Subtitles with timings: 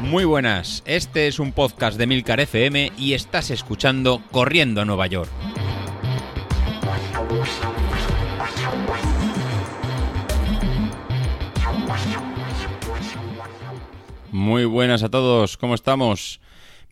[0.00, 5.06] Muy buenas, este es un podcast de Milcar FM y estás escuchando Corriendo a Nueva
[5.08, 5.30] York.
[14.30, 16.40] Muy buenas a todos, ¿cómo estamos?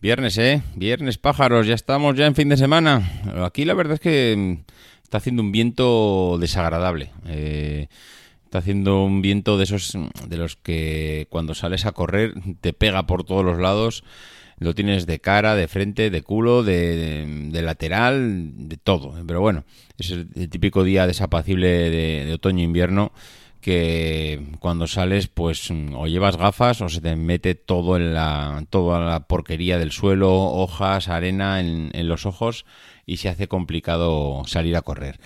[0.01, 0.61] Viernes, ¿eh?
[0.75, 3.09] Viernes pájaros, ya estamos ya en fin de semana.
[3.45, 4.57] Aquí la verdad es que
[5.03, 7.11] está haciendo un viento desagradable.
[7.27, 7.87] Eh,
[8.55, 9.97] está haciendo un viento de esos
[10.27, 14.05] de los que cuando sales a correr te pega por todos los lados.
[14.59, 19.13] Lo tienes de cara, de frente, de culo, de, lateral, de todo.
[19.27, 19.65] Pero bueno,
[19.97, 23.11] es el, típico día desapacible de, de otoño-invierno
[23.59, 28.99] que cuando sales pues o llevas gafas o se te mete todo en la toda
[28.99, 32.65] la porquería del suelo, hojas, arena en, los ojos
[33.05, 35.19] y se hace complicado salir a correr.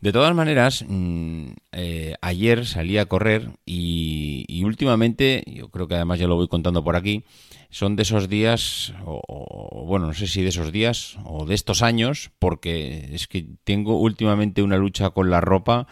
[0.00, 6.18] De todas maneras, mm, eh, ayer salí a correr y, últimamente, yo creo que además
[6.18, 7.24] ya lo voy contando por aquí,
[7.70, 11.82] son de esos días, o, bueno, no sé si de esos días o de estos
[11.82, 15.86] años, porque es que tengo últimamente una lucha con la ropa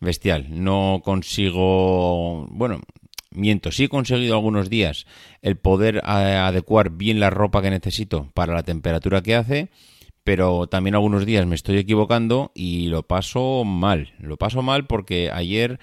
[0.00, 0.46] bestial.
[0.50, 2.80] No consigo, bueno,
[3.30, 5.06] miento, sí he conseguido algunos días
[5.40, 9.70] el poder eh, adecuar bien la ropa que necesito para la temperatura que hace,
[10.26, 14.12] pero también algunos días me estoy equivocando y lo paso mal.
[14.18, 15.78] Lo paso mal porque ayer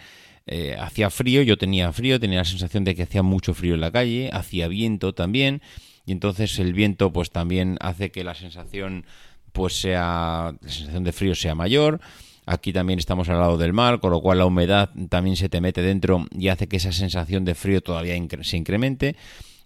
[0.47, 3.79] eh, hacía frío, yo tenía frío, tenía la sensación de que hacía mucho frío en
[3.79, 5.61] la calle, hacía viento también,
[6.05, 9.05] y entonces el viento pues también hace que la sensación
[9.53, 12.01] pues sea la sensación de frío sea mayor
[12.45, 15.61] Aquí también estamos al lado del mar, con lo cual la humedad también se te
[15.61, 19.15] mete dentro y hace que esa sensación de frío todavía se incremente.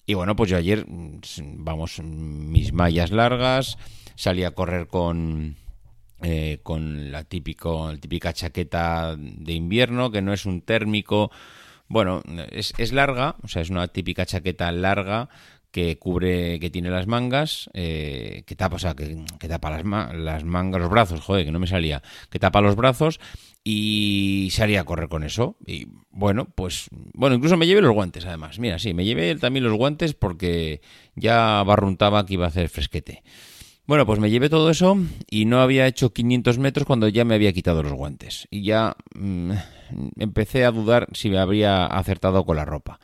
[0.05, 1.19] Y bueno, pues yo ayer, mm,
[1.57, 3.79] vamos, mis mallas largas,
[4.17, 5.55] salí a correr con,
[6.21, 11.31] eh, con la, típico, la típica chaqueta de invierno, que no es un térmico.
[11.87, 15.29] Bueno, es, es larga, o sea, es una típica chaqueta larga
[15.71, 19.15] que cubre, que tiene las mangas, eh, que tapa, o sea, que,
[19.47, 23.19] tapa las, las, mangas, los brazos, joder, que no me salía, que tapa los brazos
[23.63, 25.57] y salía a correr con eso.
[25.65, 28.59] Y bueno, pues, bueno, incluso me llevé los guantes, además.
[28.59, 30.81] Mira, sí, me llevé también los guantes porque
[31.15, 33.23] ya barruntaba que iba a hacer fresquete.
[33.87, 34.97] Bueno, pues me llevé todo eso
[35.29, 38.45] y no había hecho 500 metros cuando ya me había quitado los guantes.
[38.51, 39.51] Y ya mm,
[40.19, 42.99] empecé a dudar si me habría acertado con la ropa.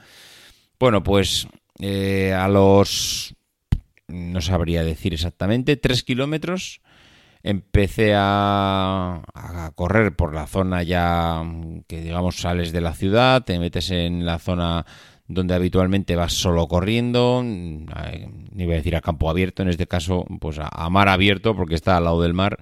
[0.78, 1.48] Bueno, pues
[1.80, 3.34] eh, a los,
[4.10, 6.82] no sabría decir exactamente, tres kilómetros.
[7.44, 9.22] Empecé a,
[9.76, 11.44] correr por la zona ya
[11.88, 14.86] que digamos sales de la ciudad, te metes en la zona
[15.28, 20.26] donde habitualmente vas solo corriendo, ni voy a decir a campo abierto, en este caso
[20.40, 22.60] pues a, mar abierto porque está al lado del mar.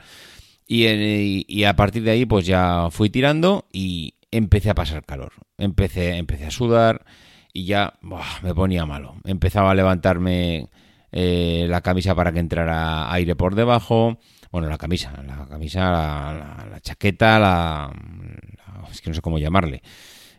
[0.67, 5.33] Y, a partir de ahí pues ya fui tirando y empecé a pasar calor.
[5.57, 7.03] Empecé, empecé a sudar,
[7.53, 7.93] y ya
[8.41, 9.15] me ponía malo.
[9.25, 10.69] Empezaba a levantarme
[11.11, 14.19] eh, la camisa para que entrara aire por debajo.
[14.51, 15.91] Bueno, la camisa, la camisa,
[16.69, 17.91] la, chaqueta, la,
[18.91, 19.81] Es que no sé cómo llamarle.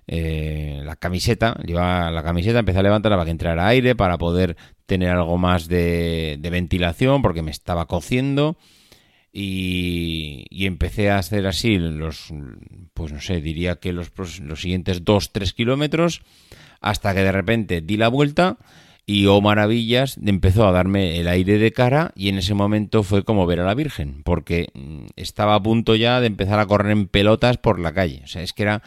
[0.07, 4.57] Eh, la camiseta, llevaba la camiseta, empecé a levantarla para que entrara aire, para poder
[4.87, 8.57] tener algo más de, ventilación, porque me estaba cociendo.
[9.33, 12.29] Y, y, empecé a hacer así los,
[12.93, 16.21] pues no sé, diría que los, los siguientes 2-3 kilómetros
[16.83, 18.59] hasta que de repente di la vuelta
[19.05, 23.25] y, oh maravillas, empezó a darme el aire de cara y en ese momento fue
[23.25, 26.93] como ver a la Virgen, porque mm, estaba a punto ya de empezar a correr
[26.93, 28.23] en pelotas por la calle.
[28.25, 28.83] O sea, es que era...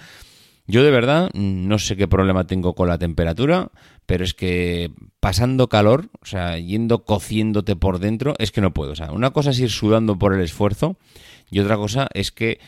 [0.67, 3.71] Yo de verdad no sé qué problema tengo con la temperatura,
[4.05, 8.93] pero es que pasando calor, o sea, yendo cociéndote por dentro, es que no puedo.
[8.93, 10.97] O sea, una cosa es ir sudando por el esfuerzo
[11.51, 12.59] y otra cosa es que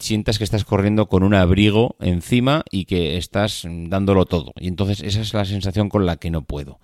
[0.00, 4.52] sientas que estás corriendo con un abrigo encima y que estás dándolo todo.
[4.58, 6.80] Y entonces esa es la sensación con la que no puedo.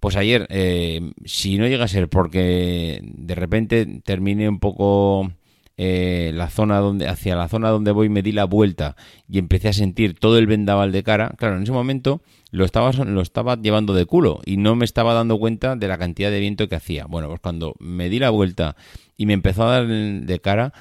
[0.00, 5.32] Pues ayer, eh, si no llega a ser porque de repente terminé un poco
[5.76, 8.96] eh, la zona donde, hacia la zona donde voy, me di la vuelta
[9.28, 12.92] y empecé a sentir todo el vendaval de cara, claro, en ese momento lo estaba,
[12.92, 16.40] lo estaba llevando de culo y no me estaba dando cuenta de la cantidad de
[16.40, 17.06] viento que hacía.
[17.06, 18.76] Bueno, pues cuando me di la vuelta
[19.16, 20.72] y me empezó a dar de cara,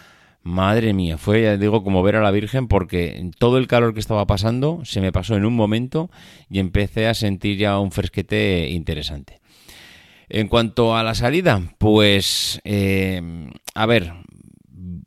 [0.46, 4.00] Madre mía, fue, ya digo, como ver a la Virgen porque todo el calor que
[4.00, 6.12] estaba pasando se me pasó en un momento
[6.52, 9.40] y empecé a sentir ya un fresquete interesante.
[10.30, 14.14] En cuanto a la salida, pues, eh, a ver,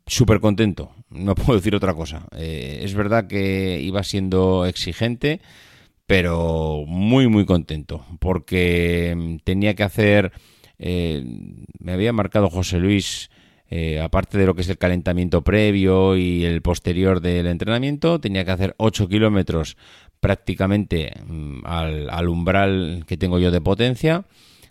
[0.09, 2.27] súper contento, no puedo decir otra cosa.
[2.35, 5.39] Eh, es verdad que iba siendo exigente,
[6.05, 10.31] pero muy, muy contento porque tenía que hacer,
[10.79, 11.23] eh,
[11.79, 13.29] me había marcado José Luis,
[13.71, 18.43] eh, aparte de lo que es el calentamiento previo y el posterior del entrenamiento, tenía
[18.43, 19.77] que hacer 8 kilómetros
[20.19, 24.25] prácticamente mm, al, umbral que tengo yo de potencia,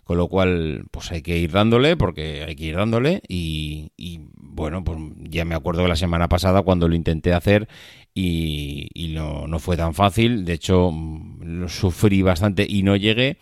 [0.09, 3.91] con lo cual pues hay que ir dándole, porque hay que ir dándole y,
[4.37, 7.67] bueno, pues ya me acuerdo de la semana pasada cuando lo intenté hacer
[8.15, 13.37] y, no, no, fue tan fácil, de hecho mm, lo sufrí bastante y no llegué.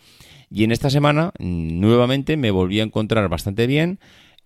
[0.50, 3.98] Y en esta semana mm, nuevamente me volví a encontrar bastante bien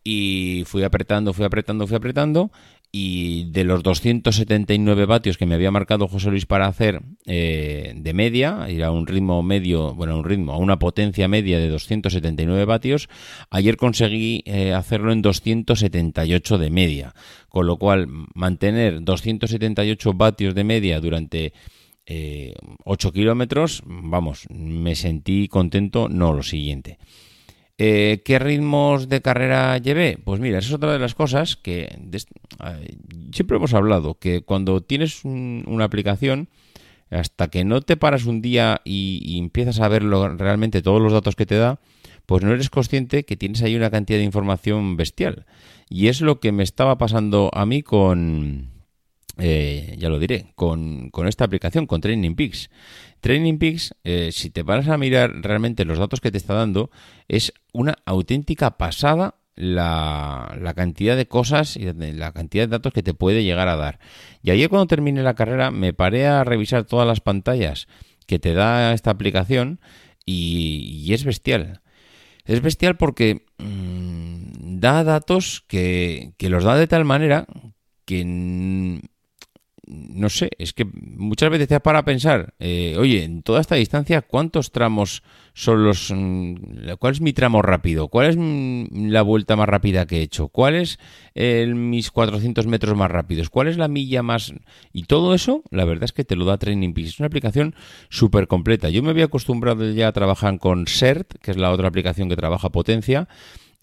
[0.05, 2.53] y fui apretando, fui apretando, fui apretando
[2.95, 8.13] y de los 279 vatios que me había marcado José Luis para hacer eh, de
[8.13, 12.67] media, ir a un ritmo medio, bueno, un ritmo, a una potencia media de 279
[12.67, 13.09] vatios,
[13.49, 17.15] ayer conseguí eh, hacerlo en 278 de media,
[17.49, 21.55] con lo cual mantener 278 vatios de media durante
[22.05, 22.53] eh,
[22.85, 26.99] 8 kilómetros, vamos, me sentí contento, no lo siguiente.
[27.85, 30.17] Eh, ¿Qué ritmos de carrera llevé?
[30.23, 31.99] Pues mira, esa es otra de las cosas que
[33.33, 36.49] siempre hemos hablado, que cuando tienes una aplicación,
[37.11, 41.35] hasta que no te paras un día y, empiezas a ver realmente todos los datos
[41.35, 41.81] que te da,
[42.25, 45.45] pues no eres consciente que tienes ahí una cantidad de información bestial.
[45.89, 48.71] Y es lo que me estaba pasando a mí con,
[49.39, 52.71] eh, ya lo diré, con, con, esta aplicación, con Training Peaks.
[53.21, 56.91] Training Peaks, eh, si te paras a mirar realmente los datos que te está dando,
[57.29, 63.03] es una auténtica pasada la, la, cantidad de cosas y la cantidad de datos que
[63.03, 64.01] te puede llegar a dar.
[64.43, 67.87] Y ayer cuando terminé la carrera me paré a revisar todas las pantallas
[68.27, 69.81] que te da esta aplicación
[70.25, 71.83] y, es bestial.
[72.45, 77.47] Es bestial porque mm, da datos que, que los da de tal manera
[78.05, 79.01] que
[79.93, 84.23] no sé, es que muchas veces te para pensar, eh, oye, en toda esta distancia,
[84.23, 85.23] ¿cuántos tramos
[85.55, 86.11] son los...
[86.15, 86.55] Mm,
[86.99, 88.09] ¿Cuál es mi tramo rápido?
[88.09, 90.49] ¿Cuál es mm, la vuelta más rápida que he hecho?
[90.49, 90.99] ¿Cuál es
[91.35, 93.51] mis 400 metros más rápidos?
[93.51, 94.55] ¿Cuál es la milla más...?
[94.93, 97.11] Y todo eso, la verdad es que te lo da Training Peaks.
[97.11, 97.75] Es una aplicación
[98.09, 98.89] súper completa.
[98.89, 102.37] Yo me había acostumbrado ya a trabajar con CERT, que es la otra aplicación que
[102.37, 103.29] trabaja potencia,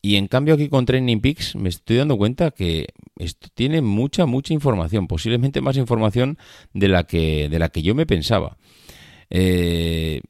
[0.01, 2.88] y en cambio aquí con Training Peaks me estoy dando cuenta que
[3.19, 6.38] esto tiene mucha, mucha información, posiblemente más información
[6.74, 8.57] de la que, de la que yo me pensaba.
[9.30, 10.21] Eh,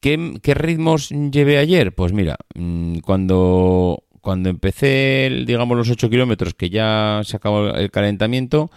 [0.00, 1.94] ¿qué, ritmos llevé ayer?
[1.94, 7.90] Pues mira, mm, cuando, cuando empecé, digamos, los 8 kilómetros, que ya se acabó el
[7.90, 8.70] calentamiento,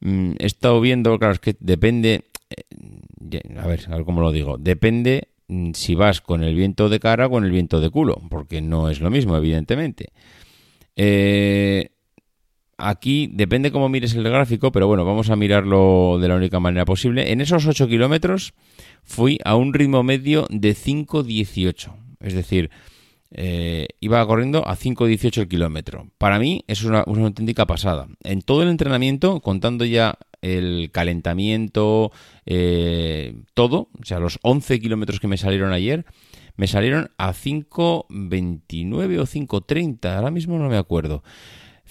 [0.00, 4.30] mm, he estado viendo, claro, es que depende, eh, a ver, a ver cómo lo
[4.32, 7.90] digo, depende Mm, si vas con el viento de cara o con el viento de
[7.90, 10.12] culo, porque no es lo mismo, evidentemente.
[10.96, 11.90] Eh,
[12.78, 16.84] aquí depende cómo mires el gráfico, pero bueno, vamos a mirarlo de la única manera
[16.84, 17.32] posible.
[17.32, 18.54] En esos 8 kilómetros
[19.02, 22.70] fui a un ritmo medio de 5.18, es decir,
[23.30, 26.08] eh, iba corriendo a 5.18 el kilómetro.
[26.18, 28.08] Para mí es una, una auténtica pasada.
[28.22, 32.12] En todo el entrenamiento, contando ya el calentamiento,
[32.44, 36.04] eh, todo, o sea, los 11 kilómetros que me salieron ayer,
[36.56, 41.22] me salieron a 5.29 o 5.30, ahora mismo no me acuerdo.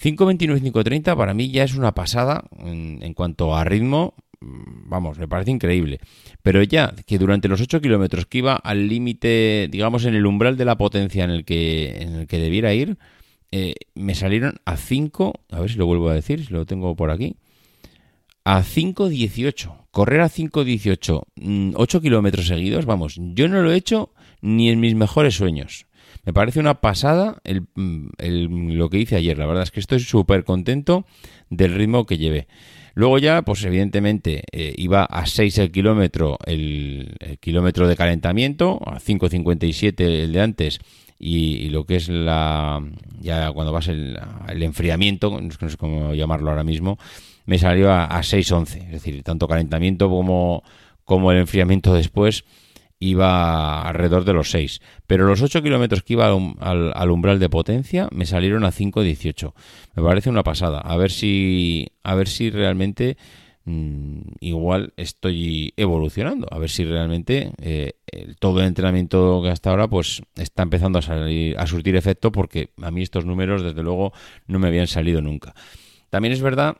[0.02, 5.28] 5.29 y 5.30 para mí ya es una pasada en, cuanto a ritmo, vamos, me
[5.28, 6.00] parece increíble.
[6.42, 10.56] Pero ya que durante los 8 kilómetros que iba al límite, digamos, en el umbral
[10.56, 12.98] de la potencia en el que, en el que debiera ir,
[13.52, 16.96] eh, me salieron a 5, a ver si lo vuelvo a decir, si lo tengo
[16.96, 17.36] por aquí,
[18.44, 19.86] a 5.18.
[19.92, 24.10] Correr a 5.18, 8 mm, kilómetros seguidos, vamos, yo no lo he hecho
[24.40, 25.86] ni en mis mejores sueños.
[26.24, 27.42] Me parece una pasada
[27.74, 29.38] mm, lo que hice ayer.
[29.38, 31.04] La verdad es que estoy súper contento
[31.50, 32.46] del ritmo que llevé.
[32.94, 39.00] Luego ya, pues evidentemente, eh, iba a 6 el kilómetro, el, kilómetro de calentamiento, a
[39.00, 40.78] 5.57 el de antes,
[41.18, 42.82] y, lo que es la,
[43.20, 46.98] ya cuando vas el, el enfriamiento, no sé cómo llamarlo ahora mismo,
[47.46, 48.86] me salió a, 6.11.
[48.86, 50.62] Es decir, tanto calentamiento como,
[51.04, 52.44] como el enfriamiento después
[53.02, 54.80] iba alrededor de los 6.
[55.06, 59.52] Pero los 8 kilómetros que iba al, umbral de potencia me salieron a 5.18.
[59.96, 60.78] Me parece una pasada.
[60.78, 63.16] A ver si, a ver si realmente
[63.64, 66.46] mm, igual estoy evolucionando.
[66.50, 67.94] A ver si realmente eh,
[68.38, 72.70] todo el entrenamiento que hasta ahora pues está empezando a, salir, a surtir efecto porque
[72.80, 74.12] a mí estos números desde luego
[74.46, 75.54] no me habían salido nunca.
[76.10, 76.76] También es verdad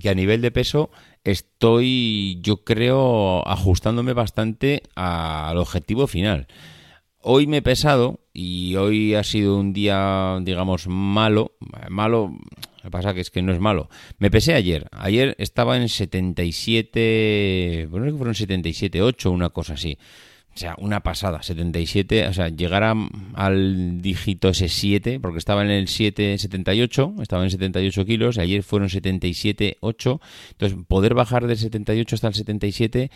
[0.00, 0.90] que a nivel de peso
[1.24, 6.46] estoy, yo creo, ajustándome bastante al objetivo final.
[7.18, 11.52] Hoy me he pesado y hoy ha sido un día, digamos, malo.
[11.88, 12.32] Malo,
[12.78, 13.88] lo que pasa que es que no es malo.
[14.18, 14.88] Me pesé ayer.
[14.90, 19.98] Ayer estaba en 77, bueno, que fueron 77, 8, una cosa así.
[20.54, 22.82] O sea, una pasada, 77, o sea, llegar
[23.34, 28.62] al dígito ese 7, porque estaba en el 7, 78, estaba en 78 kilos, ayer
[28.62, 33.10] fueron 77, 8, entonces poder bajar del 78 hasta el 77,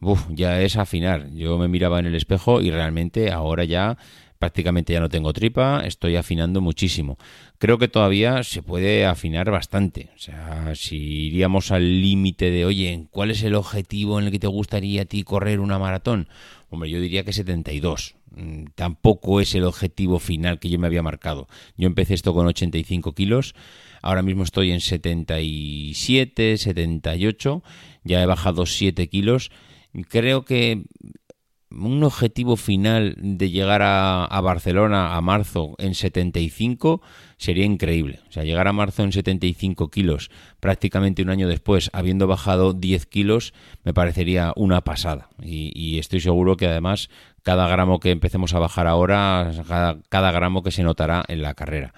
[0.00, 1.30] uf, ya es afinar.
[1.32, 3.96] Yo me miraba en el espejo y realmente ahora ya
[4.40, 7.18] prácticamente ya no tengo tripa, estoy afinando muchísimo.
[7.58, 10.08] Creo que todavía se puede afinar bastante.
[10.16, 14.38] O sea, si iríamos al límite de, oye, ¿cuál es el objetivo en el que
[14.38, 16.26] te gustaría a ti correr una maratón?
[16.70, 18.14] Hombre, yo diría que 72.
[18.30, 21.48] Mm, tampoco es el objetivo final que yo me había marcado.
[21.76, 23.54] Yo empecé esto con 85 kilos,
[24.02, 27.62] ahora mismo estoy en 77, 78,
[28.04, 29.50] ya he bajado 7 kilos.
[30.08, 30.84] Creo que
[31.70, 37.00] un objetivo final de llegar a, Barcelona a marzo en 75
[37.36, 38.20] sería increíble.
[38.28, 43.06] O sea, llegar a marzo en 75 kilos prácticamente un año después, habiendo bajado 10
[43.06, 45.28] kilos, me parecería una pasada.
[45.42, 47.08] Y, estoy seguro que además
[47.42, 49.50] cada gramo que empecemos a bajar ahora,
[50.08, 51.94] cada gramo que se notará en la carrera.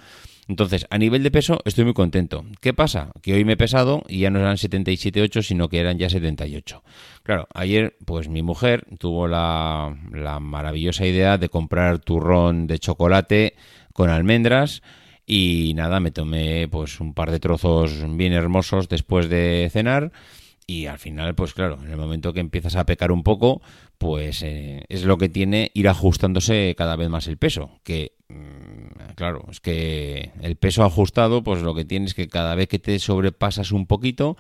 [0.49, 2.45] Entonces, a nivel de peso, estoy muy contento.
[2.61, 3.13] ¿Qué pasa?
[3.23, 6.83] Que hoy me he pesado y ya no eran 77,8, sino que eran ya 78.
[7.23, 9.97] Claro, ayer, pues mi mujer tuvo la,
[10.41, 13.55] maravillosa idea de comprar turrón de chocolate
[13.93, 14.83] con almendras.
[15.25, 20.11] Y nada, me tomé pues un par de trozos bien hermosos después de cenar
[20.67, 23.61] y al final, pues claro, en el momento que empiezas a pecar un poco,
[23.99, 27.81] pues eh, es lo que tiene ir ajustándose cada vez más el peso.
[27.83, 28.72] Que, mm,
[29.23, 32.81] claro, es que el peso ajustado, pues lo que tienes es que cada vez que
[32.81, 34.37] te sobrepasas un poquito,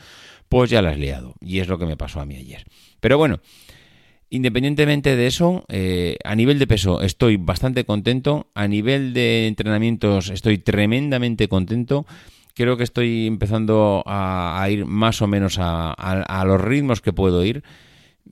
[0.48, 1.36] pues ya lo has liado.
[1.40, 2.64] Y es lo que me pasó a mí ayer.
[2.98, 3.38] Pero bueno,
[4.28, 8.48] independientemente de eso, eh, a nivel de peso estoy bastante contento.
[8.56, 12.04] A nivel de entrenamientos estoy tremendamente contento
[12.54, 17.62] creo que estoy empezando a, ir más o menos a, los ritmos que puedo ir.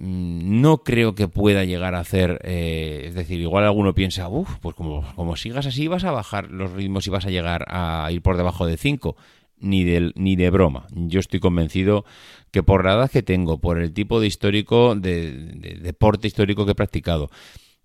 [0.02, 4.56] Mm, no creo que pueda llegar a hacer, eh, es decir, igual alguno piensa, uff,
[4.62, 8.08] pues como, como sigas así vas a bajar los ritmos y vas a llegar a
[8.10, 9.16] ir por debajo de 5.
[9.62, 10.86] Ni de, ni de broma.
[10.94, 12.06] Yo estoy convencido
[12.50, 16.64] que por la edad que tengo, por el tipo de histórico, de, de deporte histórico
[16.64, 17.28] que he practicado,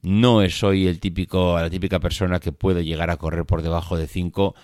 [0.01, 4.07] no soy el típico, la típica persona que puede llegar a correr por debajo de
[4.07, 4.55] 5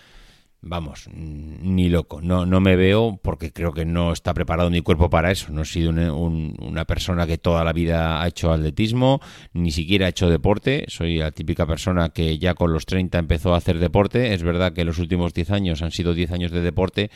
[0.61, 2.21] vamos, ni loco.
[2.21, 5.51] No, no me veo porque creo que no está preparado mi cuerpo para eso.
[5.51, 9.21] No he sido una persona que toda la vida ha hecho atletismo,
[9.53, 10.85] ni siquiera ha hecho deporte.
[10.87, 14.33] Soy la típica persona que ya con los 30 empezó a hacer deporte.
[14.33, 17.11] Es verdad que los últimos 10 años han sido 10 años de deporte,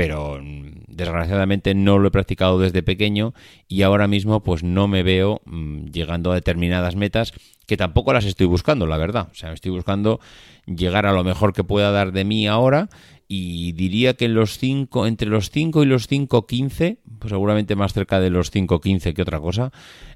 [0.00, 3.34] pero mm, desgraciadamente no lo he practicado desde pequeño
[3.68, 7.34] y ahora mismo pues no me veo mm, llegando a determinadas metas
[7.66, 9.28] que tampoco las estoy buscando, la verdad.
[9.30, 10.18] O sea, estoy buscando
[10.64, 12.88] llegar a lo mejor que pueda dar de mí ahora
[13.28, 17.92] y diría que en los cinco, entre los 5 y los 5.15, pues seguramente más
[17.92, 19.70] cerca de los 5.15 que otra cosa,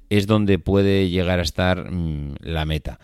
[0.09, 2.99] es donde puede llegar a estar mm, la meta.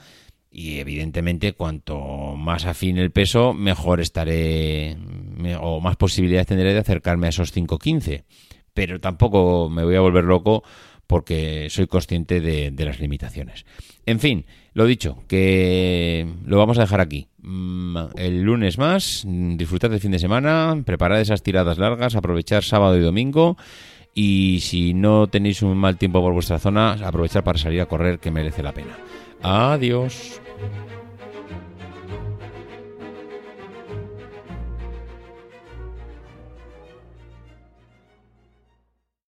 [0.54, 4.98] Y evidentemente cuanto más afine el peso, mejor estaré
[5.60, 8.26] o más posibilidades tendré de acercarme a esos 5.15.
[8.74, 10.64] Pero tampoco me voy a volver loco
[11.08, 13.66] porque soy consciente de, las limitaciones.
[14.06, 17.28] En fin, lo dicho, que lo vamos a dejar aquí.
[17.40, 22.98] Mm, el lunes más, disfrutad del fin de semana, preparad esas tiradas largas, aprovechar sábado
[22.98, 23.58] y domingo.
[24.14, 28.20] Y si no tenéis un mal tiempo por vuestra zona, aprovechar para salir a correr
[28.20, 28.98] que merece la pena.
[29.42, 30.40] Adiós.